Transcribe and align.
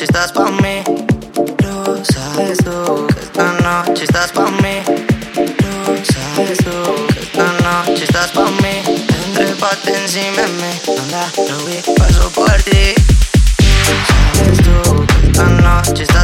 noche 0.00 0.04
estás 0.04 0.32
pa' 0.32 0.50
mí. 0.50 0.82
Lo 1.62 2.02
sabes 2.04 2.58
tú 2.58 3.06
que 3.06 3.20
esta 3.20 3.52
noche 3.60 4.04
estás 4.04 4.32
pa' 4.32 4.50
mí. 4.50 4.80
Lo 5.36 5.94
sabes 6.12 6.58
tú 6.58 7.06
que 7.12 7.20
esta 7.20 7.52
noche 7.60 8.04
estás 8.04 8.30
pa' 8.30 8.50
mí. 8.62 8.80
Entrépate 9.26 9.94
encima 10.02 10.40
de 10.40 10.48
mí. 10.48 10.72
Anda, 11.02 11.30
lo 11.48 11.64
vi, 11.66 11.82
paso 11.98 12.30
por 12.30 12.50
ti. 12.62 12.94
Sabes 14.08 14.58
tú 14.62 15.04
esta 15.26 15.44
noche 15.44 16.02
estás 16.02 16.19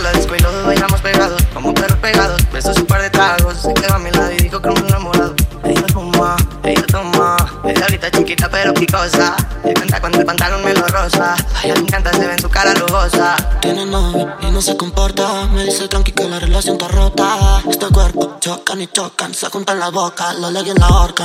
la 0.00 0.12
disco 0.12 0.34
y 0.34 0.38
los 0.38 0.52
dos 0.52 0.66
bailamos 0.66 1.00
pegados, 1.00 1.42
como 1.52 1.74
perros 1.74 1.98
pegados. 1.98 2.40
Besos 2.52 2.76
un 2.78 2.86
par 2.86 3.02
de 3.02 3.10
tragos, 3.10 3.58
se 3.60 3.74
quedó 3.74 3.94
a 3.94 3.98
mi 3.98 4.10
lado 4.10 4.32
y 4.32 4.36
dijo 4.36 4.60
que 4.60 4.68
un 4.68 4.78
enamorado. 4.78 5.34
Ella 5.64 5.84
fuma, 5.92 6.36
ella 6.64 6.84
toma, 6.86 7.36
ella 7.64 7.82
ahorita 7.82 8.10
chiquita 8.10 8.48
pero 8.48 8.72
picosa. 8.74 9.36
Le 9.64 9.74
canta 9.74 10.00
cuando 10.00 10.18
el 10.18 10.26
pantalón 10.26 10.64
me 10.64 10.74
lo 10.74 10.86
rosa. 10.86 11.34
A 11.34 11.64
ella 11.64 11.74
le 11.74 11.80
encanta, 11.80 12.12
se 12.12 12.26
ve 12.26 12.32
en 12.32 12.40
su 12.40 12.48
cara 12.48 12.74
lujosa. 12.74 13.36
Tiene 13.60 13.86
novio 13.86 14.34
y 14.40 14.50
no 14.50 14.60
se 14.62 14.76
comporta. 14.76 15.46
Me 15.52 15.64
dice 15.64 15.88
tranqui 15.88 16.12
que 16.12 16.28
la 16.28 16.38
relación 16.38 16.76
está 16.76 16.88
rota. 16.88 17.62
Este 17.68 17.86
cuerpo 17.88 18.36
chocan 18.40 18.80
y 18.80 18.86
chocan, 18.86 19.34
se 19.34 19.48
juntan 19.50 19.78
la 19.78 19.90
boca, 19.90 20.32
lo 20.34 20.50
leguen 20.50 20.76
en 20.76 20.80
la 20.80 20.88
horca. 20.88 21.24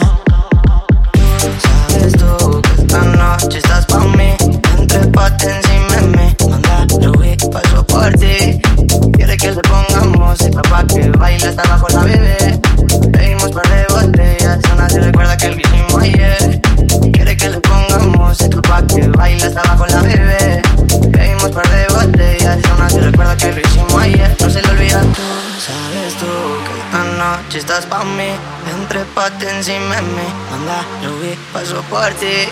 Que 26.66 26.80
esta 26.80 27.03
noche 27.21 27.59
estás 27.59 27.85
pa' 27.85 28.03
mí. 28.03 28.31
Entrépate 28.69 29.49
encima 29.49 29.95
de 29.95 30.02
mí. 30.02 30.27
Anda, 30.53 30.85
Louis, 31.03 31.38
paso 31.53 31.81
por 31.83 32.11
ti. 32.16 32.49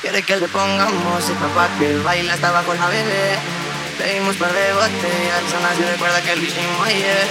Quiere 0.00 0.22
que 0.22 0.36
le 0.36 0.48
pongamos 0.48 0.94
música 1.04 1.46
pa' 1.54 1.68
que 1.78 1.98
baile 1.98 2.32
hasta 2.32 2.48
abajo 2.48 2.72
la 2.74 2.86
bebé. 2.86 3.38
Pedimos 3.98 4.36
par 4.36 4.52
de 4.52 4.72
botellas, 4.72 5.44
una 5.58 5.74
se 5.76 5.92
recuerda 5.92 6.22
que 6.22 6.36
lo 6.36 6.42
hicimos 6.42 6.86
ayer. 6.86 7.28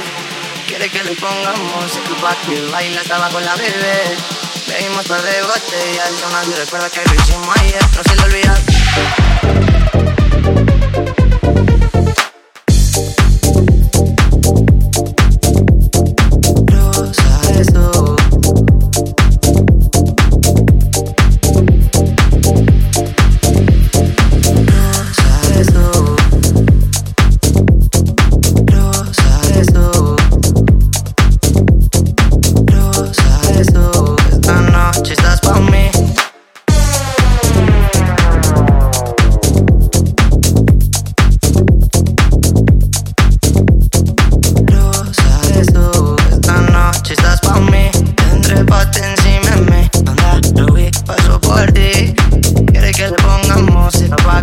Quiere 0.68 0.90
que 0.90 1.04
le 1.04 1.16
pongamos 1.16 1.60
música 1.76 2.14
pa' 2.22 2.36
que 2.46 2.62
baile 2.72 3.00
hasta 3.00 3.16
abajo 3.16 3.40
la 3.40 3.56
bebé. 3.56 4.18
Pedimos 4.68 5.06
par 5.08 5.22
de 5.22 5.42
botellas, 5.42 6.12
una 6.30 6.44
se 6.44 6.56
recuerda 6.64 6.90
que 6.90 7.02
lo 7.06 7.14
hicimos 7.16 7.58
ayer. 7.58 7.84
No 7.96 8.04
se 8.04 8.16
le 8.16 8.24
olvida. 8.24 8.56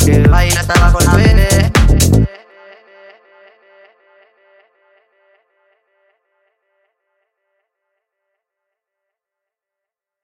que 0.06 0.20
baila 0.28 0.60
estaba 0.60 0.92
con 0.92 1.04
la 1.04 1.14
vene 1.14 1.45